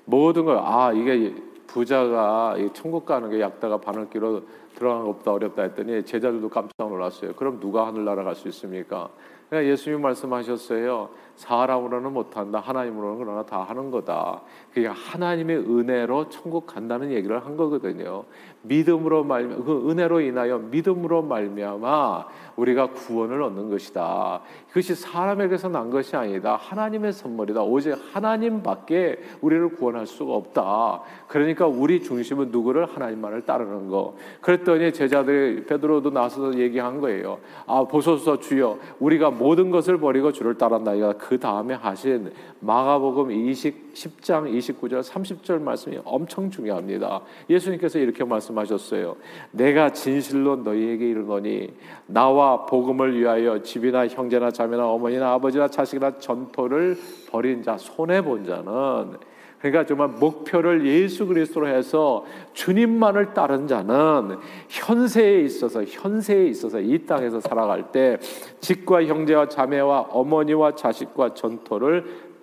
모든 0.04 0.44
걸 0.44 0.58
아 0.58 0.92
이게 0.92 1.34
부자가 1.66 2.56
천국 2.72 3.06
가는 3.06 3.30
게 3.30 3.40
약다가 3.40 3.78
바늘기로 3.78 4.42
들어가는 4.76 5.06
것보다 5.06 5.32
어렵다 5.32 5.62
했더니 5.62 6.04
제자들도 6.04 6.48
깜짝 6.48 6.88
놀랐어요. 6.88 7.34
그럼 7.34 7.60
누가 7.60 7.86
하늘나라 7.86 8.24
갈 8.24 8.34
수 8.34 8.48
있습니까? 8.48 9.08
그러니까 9.48 9.70
예수님 9.70 10.02
말씀하셨어요. 10.02 11.10
사람으로는 11.36 12.12
못한다. 12.12 12.60
하나님으로는 12.60 13.18
그러나 13.18 13.44
다 13.44 13.62
하는 13.62 13.90
거다. 13.90 14.40
그게 14.72 14.86
하나님의 14.86 15.56
은혜로 15.58 16.28
천국 16.28 16.66
간다는 16.66 17.10
얘기를 17.10 17.44
한 17.44 17.56
거거든요. 17.56 18.24
믿음으로 18.62 19.24
말미 19.24 19.56
그 19.56 19.90
은혜로 19.90 20.20
인하여 20.20 20.58
믿음으로 20.58 21.22
말미암아 21.22 22.26
우리가 22.56 22.90
구원을 22.92 23.42
얻는 23.42 23.70
것이다. 23.70 24.40
그것이 24.68 24.94
사람에게서 24.94 25.68
난 25.68 25.90
것이 25.90 26.16
아니다. 26.16 26.56
하나님의 26.56 27.12
선물이다. 27.12 27.62
오직 27.62 27.94
하나님밖에 28.12 29.18
우리를 29.40 29.76
구원할 29.76 30.06
수가 30.06 30.32
없다. 30.34 31.02
그러니까 31.28 31.66
우리 31.66 32.02
중심은 32.02 32.50
누구를 32.50 32.86
하나님만을 32.86 33.44
따르는 33.44 33.88
거. 33.88 34.16
그랬더니 34.40 34.92
제자들이 34.92 35.66
베드로도 35.66 36.10
나서서 36.10 36.58
얘기한 36.58 37.00
거예요. 37.00 37.38
아 37.66 37.84
보소서 37.84 38.38
주여 38.38 38.78
우리가 39.00 39.30
모든 39.30 39.70
것을 39.70 39.98
버리고 39.98 40.32
주를 40.32 40.56
따랐나이다. 40.56 41.14
그 41.24 41.40
다음에 41.40 41.72
하신 41.72 42.30
마가복음 42.60 43.30
20, 43.30 43.94
10장 43.94 44.58
29절 44.58 45.02
30절 45.02 45.58
말씀이 45.62 45.98
엄청 46.04 46.50
중요합니다. 46.50 47.22
예수님께서 47.48 47.98
이렇게 47.98 48.22
말씀하셨어요. 48.24 49.16
내가 49.50 49.90
진실로 49.90 50.56
너희에게 50.56 51.08
이르노니 51.08 51.72
나와 52.08 52.66
복음을 52.66 53.18
위하여 53.18 53.62
집이나 53.62 54.06
형제나 54.06 54.50
자매나 54.50 54.86
어머니나 54.86 55.32
아버지나 55.32 55.68
자식이나 55.68 56.18
전토를 56.18 56.98
벌인 57.30 57.62
자 57.62 57.78
손해 57.78 58.20
본 58.20 58.44
자는 58.44 59.16
그러니까 59.64 59.86
정말 59.86 60.08
목표를 60.08 60.84
예수 60.84 61.26
그리스도로 61.26 61.68
해서 61.68 62.26
주님만을 62.52 63.32
따른 63.32 63.66
자는 63.66 64.36
현세에 64.68 65.40
있어서 65.40 65.82
현세에 65.82 66.44
있어서 66.48 66.80
이 66.80 67.06
땅에서 67.06 67.40
살아갈 67.40 67.90
때 67.90 68.18
집과 68.60 69.04
형제와 69.04 69.48
자매와 69.48 70.08
어머니와 70.10 70.74
자식과 70.74 71.32
전토를 71.32 72.33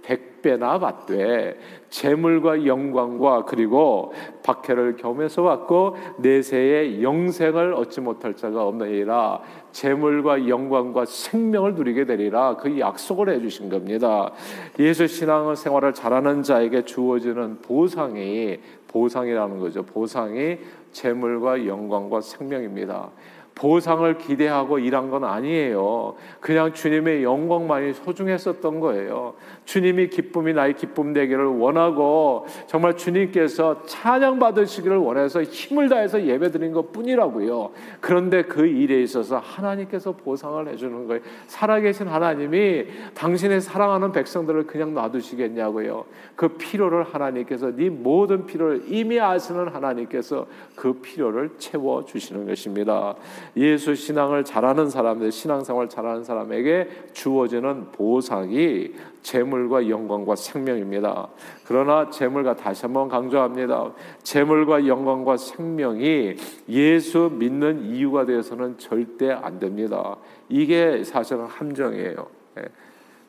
백배나 0.41 0.79
받되 0.79 1.57
재물과 1.89 2.65
영광과 2.65 3.45
그리고 3.45 4.13
박해를 4.43 4.97
겸해서 4.97 5.43
받고 5.43 5.95
내세의 6.19 7.03
영생을 7.03 7.73
얻지 7.73 8.01
못할 8.01 8.35
자가 8.35 8.65
없느니라 8.67 9.41
재물과 9.71 10.47
영광과 10.47 11.05
생명을 11.05 11.75
누리게 11.75 12.05
되리라 12.05 12.57
그 12.57 12.79
약속을 12.79 13.29
해주신 13.29 13.69
겁니다. 13.69 14.31
예수 14.79 15.07
신앙 15.07 15.55
생활을 15.55 15.93
잘하는 15.93 16.43
자에게 16.43 16.83
주어지는 16.83 17.59
보상이 17.61 18.59
보상이라는 18.87 19.59
거죠. 19.59 19.83
보상이 19.83 20.57
재물과 20.91 21.65
영광과 21.65 22.19
생명입니다. 22.19 23.09
보상을 23.55 24.17
기대하고 24.17 24.79
일한 24.79 25.09
건 25.09 25.23
아니에요. 25.23 26.15
그냥 26.39 26.73
주님의 26.73 27.23
영광만이 27.23 27.93
소중했었던 27.93 28.79
거예요. 28.79 29.35
주님이 29.65 30.07
기쁨이 30.07 30.53
나의 30.53 30.75
기쁨 30.75 31.13
되기를 31.13 31.45
원하고 31.45 32.45
정말 32.67 32.97
주님께서 32.97 33.85
찬양 33.85 34.39
받으시기를 34.39 34.97
원해서 34.97 35.43
힘을 35.43 35.89
다해서 35.89 36.25
예배드린 36.25 36.71
것 36.71 36.91
뿐이라고요. 36.91 37.71
그런데 37.99 38.43
그 38.43 38.65
일에 38.65 39.01
있어서 39.03 39.37
하나님께서 39.37 40.13
보상을 40.13 40.67
해주는 40.67 41.07
거예요. 41.07 41.21
살아계신 41.47 42.07
하나님이 42.07 42.85
당신의 43.13 43.61
사랑하는 43.61 44.11
백성들을 44.11 44.65
그냥 44.65 44.93
놔두시겠냐고요. 44.93 46.05
그 46.35 46.47
필요를 46.49 47.03
하나님께서 47.03 47.75
네 47.75 47.89
모든 47.89 48.45
필요를 48.45 48.83
이미 48.87 49.19
아시는 49.19 49.67
하나님께서 49.67 50.47
그 50.75 50.93
필요를 50.93 51.51
채워 51.57 52.03
주시는 52.05 52.47
것입니다. 52.47 53.15
예수 53.57 53.95
신앙을 53.95 54.43
잘하는 54.43 54.89
사람들, 54.89 55.31
신앙생활 55.31 55.89
잘하는 55.89 56.23
사람에게 56.23 56.89
주어지는 57.13 57.91
보상이 57.91 58.93
재물과 59.21 59.89
영광과 59.89 60.35
생명입니다. 60.35 61.27
그러나 61.65 62.09
재물과 62.09 62.55
다시 62.55 62.83
한번 62.83 63.07
강조합니다. 63.07 63.91
재물과 64.23 64.87
영광과 64.87 65.37
생명이 65.37 66.35
예수 66.69 67.29
믿는 67.31 67.85
이유가 67.85 68.25
되어서는 68.25 68.77
절대 68.77 69.31
안 69.31 69.59
됩니다. 69.59 70.15
이게 70.49 71.03
사실은 71.03 71.45
함정이에요. 71.45 72.27
예. 72.57 72.63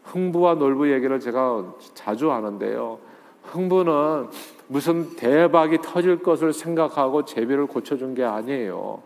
흥부와 0.05 0.55
놀부 0.55 0.93
얘기를 0.93 1.21
제가 1.21 1.75
자주 1.95 2.33
하는데요. 2.33 2.99
흥부는 3.45 4.29
무슨 4.69 5.17
대박이 5.17 5.79
터질 5.83 6.23
것을 6.23 6.53
생각하고 6.53 7.25
제비를 7.25 7.67
고쳐준 7.67 8.15
게 8.15 8.25
아니에요. 8.25 9.03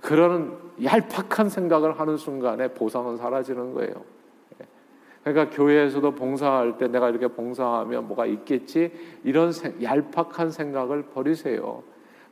그런 0.00 0.58
얄팍한 0.82 1.48
생각을 1.48 1.98
하는 2.00 2.16
순간에 2.16 2.68
보상은 2.68 3.16
사라지는 3.16 3.74
거예요. 3.74 3.92
그러니까 5.22 5.54
교회에서도 5.54 6.12
봉사할 6.12 6.78
때 6.78 6.88
내가 6.88 7.10
이렇게 7.10 7.28
봉사하면 7.28 8.08
뭐가 8.08 8.26
있겠지 8.26 8.92
이런 9.22 9.52
얄팍한 9.82 10.50
생각을 10.50 11.02
버리세요. 11.02 11.82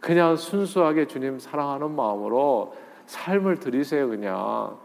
그냥 0.01 0.37
순수하게 0.37 1.07
주님 1.07 1.39
사랑하는 1.39 1.95
마음으로 1.95 2.75
삶을 3.07 3.61
드리세요. 3.61 4.09
그냥 4.09 4.77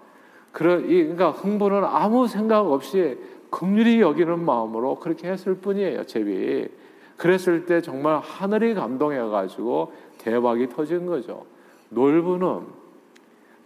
그러니까 0.52 1.32
흥부는 1.32 1.84
아무 1.84 2.28
생각 2.28 2.72
없이 2.72 3.18
긍휼히 3.50 4.02
여기는 4.02 4.44
마음으로 4.44 4.96
그렇게 5.00 5.30
했을 5.30 5.56
뿐이에요. 5.56 6.06
제비. 6.06 6.68
그랬을 7.16 7.66
때 7.66 7.80
정말 7.80 8.20
하늘이 8.20 8.74
감동해가지고 8.74 9.94
대박이 10.18 10.70
터진 10.70 11.06
거죠. 11.06 11.46
놀부는 11.94 12.68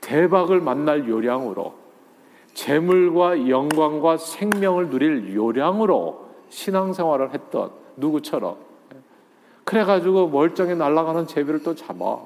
대박을 0.01 0.61
만날 0.61 1.07
요량으로 1.07 1.73
재물과 2.53 3.49
영광과 3.49 4.17
생명을 4.17 4.89
누릴 4.89 5.35
요량으로 5.35 6.25
신앙생활을 6.49 7.33
했던 7.33 7.71
누구처럼. 7.97 8.57
그래가지고 9.63 10.29
멀쩡히 10.29 10.75
날아가는 10.75 11.27
제비를 11.27 11.61
또 11.61 11.75
잡아. 11.75 12.19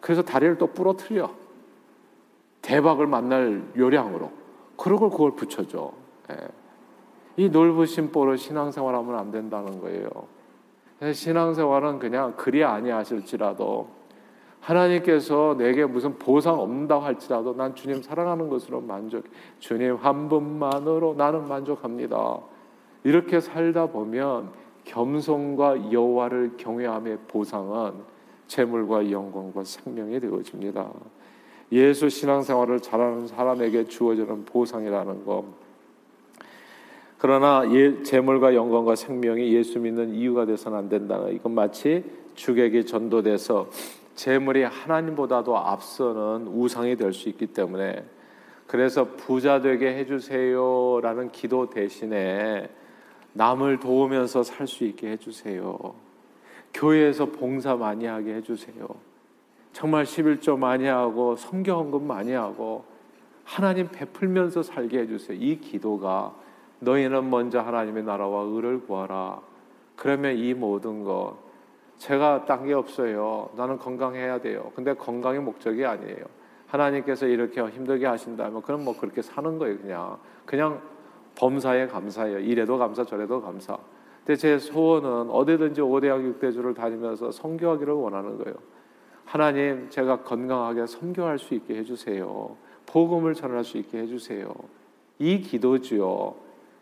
그래서 0.00 0.22
다리를 0.22 0.58
또 0.58 0.68
부러뜨려. 0.68 1.30
대박을 2.62 3.06
만날 3.06 3.62
요량으로. 3.76 4.30
그러고 4.76 5.10
그걸 5.10 5.32
붙여줘. 5.32 5.92
예. 6.30 6.36
이 7.36 7.48
놀부신 7.48 8.12
보로 8.12 8.36
신앙생활하면 8.36 9.18
안 9.18 9.30
된다는 9.30 9.80
거예요. 9.80 10.08
신앙생활은 11.12 11.98
그냥 11.98 12.34
그리 12.36 12.64
아니하실지라도 12.64 13.97
하나님께서 14.60 15.54
내게 15.56 15.84
무슨 15.84 16.18
보상 16.18 16.58
없는다고 16.58 17.02
할지라도 17.02 17.54
난 17.54 17.74
주님 17.74 18.02
사랑하는 18.02 18.48
것으로 18.48 18.80
만족. 18.80 19.24
주님 19.58 19.96
한 19.96 20.28
분만으로 20.28 21.14
나는 21.16 21.46
만족합니다. 21.46 22.38
이렇게 23.04 23.40
살다 23.40 23.86
보면 23.86 24.50
겸손과 24.84 25.92
여호와를 25.92 26.56
경외함의 26.56 27.18
보상은 27.28 27.92
재물과 28.46 29.10
영광과 29.10 29.64
생명이 29.64 30.20
되어집니다. 30.20 30.90
예수 31.72 32.08
신앙생활을 32.08 32.80
잘하는 32.80 33.26
사람에게 33.26 33.84
주어지는 33.84 34.44
보상이라는 34.46 35.24
것. 35.24 35.44
그러나 37.18 37.62
예, 37.72 38.02
재물과 38.02 38.54
영광과 38.54 38.94
생명이 38.94 39.52
예수 39.52 39.78
믿는 39.78 40.14
이유가 40.14 40.46
돼서는 40.46 40.78
안 40.78 40.88
된다. 40.88 41.26
이건 41.30 41.52
마치 41.52 42.04
주객이 42.34 42.86
전도돼서 42.86 43.68
재물이 44.18 44.64
하나님보다도 44.64 45.56
앞서는 45.56 46.48
우상이 46.48 46.96
될 46.96 47.12
수 47.12 47.28
있기 47.28 47.46
때문에 47.46 48.04
그래서 48.66 49.04
부자 49.16 49.60
되게 49.60 49.94
해주세요라는 49.96 51.30
기도 51.30 51.70
대신에 51.70 52.68
남을 53.32 53.78
도우면서 53.78 54.42
살 54.42 54.66
수 54.66 54.82
있게 54.84 55.12
해주세요. 55.12 55.94
교회에서 56.74 57.26
봉사 57.26 57.76
많이 57.76 58.06
하게 58.06 58.34
해주세요. 58.34 58.88
정말 59.72 60.04
11조 60.04 60.58
많이 60.58 60.86
하고 60.86 61.36
성경헌금 61.36 62.04
많이 62.04 62.32
하고 62.32 62.84
하나님 63.44 63.86
베풀면서 63.88 64.64
살게 64.64 64.98
해주세요. 65.00 65.38
이 65.40 65.60
기도가 65.60 66.34
너희는 66.80 67.30
먼저 67.30 67.60
하나님의 67.60 68.02
나라와 68.02 68.42
의를 68.42 68.80
구하라. 68.80 69.40
그러면 69.94 70.36
이 70.36 70.54
모든 70.54 71.04
것 71.04 71.47
제가 71.98 72.44
딴 72.44 72.64
게 72.64 72.72
없어요. 72.72 73.50
나는 73.56 73.78
건강해야 73.78 74.40
돼요. 74.40 74.72
근데 74.74 74.94
건강이 74.94 75.38
목적이 75.40 75.84
아니에요. 75.84 76.24
하나님께서 76.68 77.26
이렇게 77.26 77.60
힘들게 77.60 78.06
하신다면 78.06 78.62
그럼 78.62 78.84
뭐 78.84 78.96
그렇게 78.96 79.22
사는 79.22 79.58
거예요, 79.58 79.78
그냥. 79.78 80.18
그냥 80.44 80.80
범사에 81.36 81.86
감사해요. 81.88 82.38
이래도 82.40 82.78
감사, 82.78 83.04
저래도 83.04 83.40
감사. 83.40 83.76
근데 84.24 84.36
제 84.36 84.58
소원은 84.58 85.30
어디든지 85.30 85.80
5대학 85.80 86.40
6대주를 86.40 86.74
다니면서 86.74 87.30
선교하기를 87.30 87.92
원하는 87.94 88.36
거예요. 88.38 88.56
하나님, 89.24 89.88
제가 89.90 90.22
건강하게 90.22 90.86
선교할 90.86 91.38
수 91.38 91.54
있게 91.54 91.76
해주세요. 91.76 92.56
복음을 92.86 93.34
전할 93.34 93.64
수 93.64 93.78
있게 93.78 93.98
해주세요. 94.00 94.54
이 95.18 95.40
기도지요. 95.40 96.34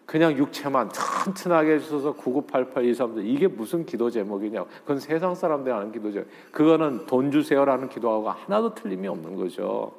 그냥 0.07 0.39
육체만 0.39 0.91
튼튼하게 1.25 1.75
해주셔서 1.75 2.15
998823 2.15 3.27
이게 3.27 3.49
무슨 3.49 3.85
기도 3.85 4.09
제목이냐. 4.09 4.65
그건 4.83 5.01
세상 5.01 5.35
사람들이 5.35 5.75
하는 5.75 5.91
기도 5.91 6.13
제목. 6.13 6.29
그거는 6.53 7.07
돈 7.07 7.33
주세요라는 7.33 7.89
기도하고 7.89 8.31
하나도 8.31 8.75
틀림이 8.75 9.09
없는 9.09 9.35
거죠. 9.35 9.93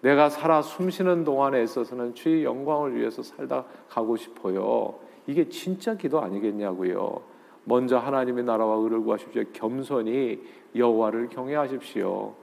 내가 0.00 0.28
살아 0.28 0.60
숨쉬는 0.60 1.24
동안에 1.24 1.62
있어서는 1.62 2.14
주의 2.14 2.44
영광을 2.44 2.96
위해서 2.96 3.22
살다 3.22 3.64
가고 3.88 4.16
싶어요. 4.16 4.96
이게 5.26 5.48
진짜 5.48 5.96
기도 5.96 6.20
아니겠냐고요. 6.20 7.22
먼저 7.64 7.96
하나님의 7.96 8.44
나라와 8.44 8.76
의를 8.76 9.00
구하십시오. 9.00 9.44
겸손히 9.52 10.42
여호와를 10.74 11.30
경외하십시오. 11.30 12.34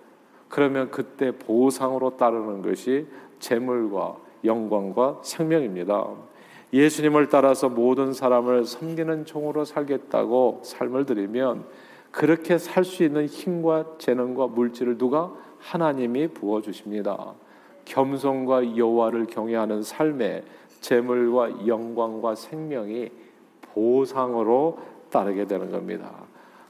그러면 0.48 0.90
그때 0.90 1.32
보상으로 1.32 2.18
따르는 2.18 2.62
것이 2.62 3.06
재물과 3.40 4.18
영광과 4.44 5.20
생명입니다 5.22 6.31
예수님을 6.74 7.30
따라서 7.30 7.70
모든 7.70 8.14
사람을 8.14 8.66
섬기는 8.66 9.26
종으로 9.26 9.66
살겠다고 9.66 10.62
삶을 10.64 11.06
들이면 11.06 11.66
그렇게 12.12 12.58
살 12.58 12.84
수 12.84 13.04
있는 13.04 13.26
힘과 13.26 13.98
재능과 13.98 14.48
물질을 14.48 14.98
누가 14.98 15.34
하나님이 15.60 16.30
부어 16.30 16.62
주십니다. 16.62 17.34
겸손과 17.86 18.78
여호와를 18.78 19.28
경외하는 19.28 19.84
삶에 19.84 20.44
재물과 20.82 21.68
영광과 21.68 22.36
생명이 22.36 23.10
보상으로 23.74 24.80
따르게 25.10 25.46
되는 25.46 25.72
겁니다. 25.72 26.12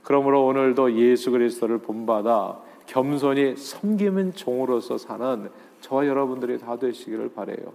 그러므로 0.03 0.45
오늘도 0.45 0.93
예수 0.97 1.31
그리스도를 1.31 1.79
본받아 1.79 2.59
겸손히 2.87 3.55
섬기는 3.55 4.33
종으로서 4.33 4.97
사는 4.97 5.49
저와 5.79 6.07
여러분들이 6.07 6.59
다 6.59 6.77
되시기를 6.77 7.33
바래요. 7.33 7.73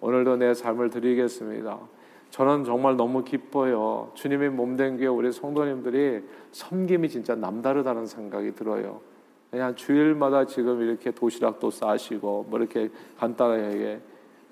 오늘도 0.00 0.36
내 0.36 0.54
삶을 0.54 0.90
드리겠습니다. 0.90 1.78
저는 2.30 2.64
정말 2.64 2.96
너무 2.96 3.24
기뻐요. 3.24 4.10
주님의 4.14 4.50
몸된 4.50 4.98
교회 4.98 5.06
우리 5.06 5.32
성도님들이 5.32 6.22
섬김이 6.52 7.08
진짜 7.08 7.34
남다르다는 7.34 8.06
생각이 8.06 8.54
들어요. 8.54 9.00
그냥 9.50 9.74
주일마다 9.74 10.44
지금 10.44 10.82
이렇게 10.82 11.10
도시락도 11.10 11.70
싸시고 11.70 12.46
뭐 12.48 12.58
이렇게 12.58 12.90
간단하게 13.18 14.00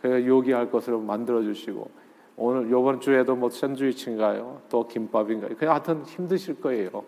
요기할 0.04 0.70
것으로 0.70 1.00
만들어 1.00 1.42
주시고 1.42 1.90
오늘 2.36 2.70
요번 2.70 3.00
주에도 3.00 3.36
뭐 3.36 3.50
샌드위치인가요? 3.50 4.62
또 4.68 4.86
김밥인가요? 4.86 5.56
그냥 5.56 5.74
하여튼 5.74 6.04
힘드실 6.04 6.60
거예요. 6.60 7.04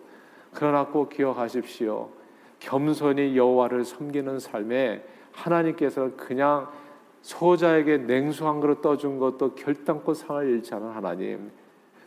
그러나 0.53 0.87
꼭 0.87 1.09
기억하십시오. 1.09 2.09
겸손히 2.59 3.37
여호와를 3.37 3.85
섬기는 3.85 4.39
삶에 4.39 5.05
하나님께서는 5.33 6.17
그냥 6.17 6.69
소자에게 7.27 7.99
냉수 7.99 8.47
한 8.47 8.61
그릇 8.61 8.81
떠준 8.81 9.19
것도 9.19 9.57
결단코 9.57 10.15
상을 10.15 10.49
잃지 10.49 10.73
않은 10.77 10.91
하나님. 10.91 11.51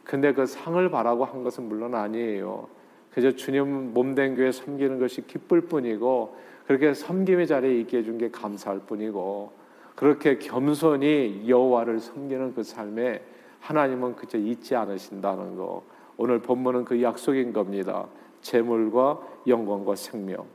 근데 0.05 0.33
그 0.33 0.45
상을 0.45 0.89
바라고 0.89 1.25
한 1.25 1.43
것은 1.43 1.67
물론 1.67 1.93
아니에요. 1.93 2.69
그저 3.11 3.33
주님 3.33 3.93
몸된 3.93 4.35
교회 4.35 4.49
섬기는 4.53 4.97
것이 4.97 5.27
기쁠 5.27 5.61
뿐이고 5.61 6.37
그렇게 6.65 6.93
섬김의 6.93 7.47
자리에 7.47 7.81
있게 7.81 7.97
해준 7.97 8.17
게 8.17 8.31
감사할 8.31 8.79
뿐이고 8.87 9.51
그렇게 9.95 10.37
겸손히 10.37 11.43
여호와를 11.49 11.99
섬기는 11.99 12.53
그 12.53 12.63
삶에 12.63 13.21
하나님은 13.59 14.15
그저 14.15 14.37
잊지 14.37 14.77
않으신다는 14.77 15.57
거. 15.57 15.83
오늘 16.15 16.39
본문은 16.39 16.85
그 16.85 17.01
약속인 17.01 17.51
겁니다. 17.51 18.07
재물과 18.39 19.19
영광과 19.47 19.95
생명. 19.95 20.45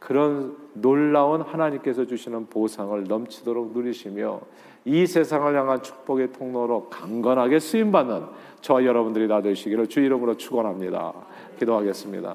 그런 0.00 0.56
놀라운 0.72 1.42
하나님께서 1.42 2.06
주시는 2.06 2.46
보상을 2.46 3.04
넘치도록 3.04 3.72
누리시며 3.72 4.40
이 4.86 5.06
세상을 5.06 5.54
향한 5.54 5.82
축복의 5.82 6.32
통로로 6.32 6.88
강건하게 6.88 7.60
쓰임 7.60 7.92
받는 7.92 8.24
저와 8.62 8.84
여러분들이 8.84 9.28
다 9.28 9.42
되시기를 9.42 9.88
주 9.88 10.00
이름으로 10.00 10.36
축원합니다. 10.36 11.12
기도하겠습니다. 11.58 12.34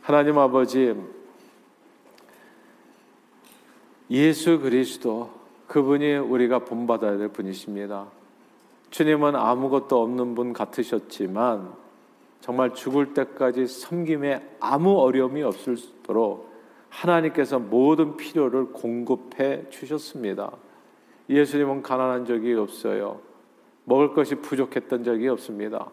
하나님 0.00 0.38
아버지 0.38 0.96
예수 4.10 4.58
그리스도 4.58 5.30
그분이 5.68 6.16
우리가 6.16 6.60
본받아야 6.60 7.18
될 7.18 7.28
분이십니다. 7.28 8.06
주님은 8.90 9.36
아무것도 9.36 10.02
없는 10.02 10.34
분 10.34 10.52
같으셨지만 10.52 11.72
정말 12.40 12.74
죽을 12.74 13.12
때까지 13.12 13.66
섬김에 13.66 14.56
아무 14.60 14.98
어려움이 14.98 15.42
없을도록 15.42 16.49
하나님께서 16.90 17.58
모든 17.58 18.16
필요를 18.16 18.72
공급해 18.72 19.68
주셨습니다. 19.70 20.52
예수님은 21.28 21.82
가난한 21.82 22.26
적이 22.26 22.54
없어요. 22.54 23.20
먹을 23.84 24.12
것이 24.12 24.34
부족했던 24.34 25.04
적이 25.04 25.28
없습니다. 25.28 25.88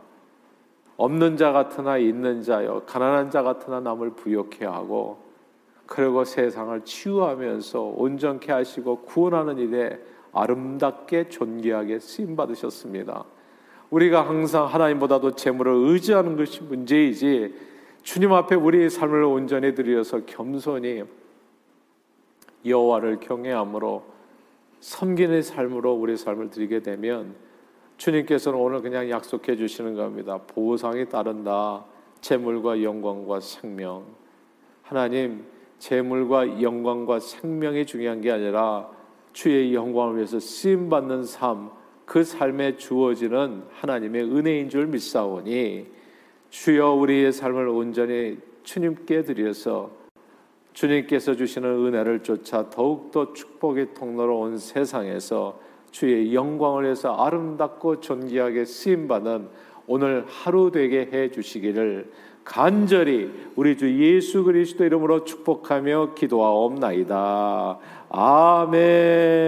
없는 0.98 1.38
자 1.38 1.52
같으나 1.52 1.98
있는 1.98 2.42
자요, 2.42 2.82
가난한 2.86 3.30
자 3.30 3.44
같으나 3.44 3.80
남을 3.80 4.12
부욕해 4.12 4.66
하고, 4.66 5.20
그리고 5.86 6.26
세상을 6.26 6.82
치유하면서 6.84 7.82
온전케 7.82 8.52
하시고 8.52 9.04
구원하는 9.04 9.58
일에 9.58 10.00
아름답게 10.34 11.30
존귀하게 11.30 12.00
쓰임 12.00 12.36
받으셨습니다. 12.36 13.24
우리가 13.90 14.28
항상 14.28 14.66
하나님보다도 14.66 15.32
재물을 15.36 15.74
의지하는 15.74 16.36
것이 16.36 16.62
문제이지 16.64 17.56
주님 18.08 18.32
앞에 18.32 18.56
우리의 18.56 18.90
삶을 18.90 19.22
온전히 19.24 19.76
드려서 19.76 20.22
겸손히 20.26 21.04
여호와를 22.66 23.20
경외함으로 23.20 24.06
섬기는 24.80 25.42
삶으로 25.42 25.92
우리 25.92 26.16
삶을 26.16 26.50
드리게 26.50 26.80
되면 26.80 27.36
주님께서는 27.98 28.58
오늘 28.58 28.82
그냥 28.82 29.10
약속해 29.10 29.58
주시는 29.58 29.96
겁니다. 29.96 30.40
보상이 30.48 31.10
따른다. 31.10 31.84
재물과 32.22 32.82
영광과 32.82 33.42
생명. 33.42 34.06
하나님, 34.84 35.44
재물과 35.78 36.62
영광과 36.62 37.20
생명이 37.20 37.86
중요한 37.86 38.22
게 38.22 38.32
아니라 38.32 38.90
주의 39.34 39.76
영광을 39.76 40.16
위해서 40.16 40.40
쓰임 40.40 40.88
받는 40.88 41.26
삶, 41.26 41.72
그 42.06 42.24
삶에 42.24 42.78
주어지는 42.78 43.64
하나님의 43.70 44.24
은혜인 44.24 44.70
줄 44.70 44.88
믿사오니 44.88 45.97
주여 46.50 46.94
우리의 46.94 47.32
삶을 47.32 47.68
온전히 47.68 48.38
주님께 48.64 49.24
드려서 49.24 49.92
주님께서 50.74 51.36
주시는 51.36 51.70
은혜를 51.70 52.22
쫓아 52.24 52.70
더욱더 52.70 53.34
축복의 53.34 53.94
통로로 53.96 54.40
온 54.40 54.58
세상에서 54.58 55.60
주의 55.92 56.36
영광을 56.36 56.84
위해서 56.84 57.16
아름답고 57.16 58.02
존귀하게 58.02 58.66
쓰임받는 58.66 59.48
오늘 59.88 60.26
하루 60.28 60.70
되게 60.72 61.10
해 61.12 61.32
주시기를 61.32 62.12
간절히 62.44 63.32
우리 63.56 63.76
주 63.76 63.92
예수 64.00 64.44
그리스도 64.44 64.86
이름으로 64.86 65.24
축복하며 65.26 66.14
기도하옵나이다. 66.14 67.80
아멘. 68.10 69.48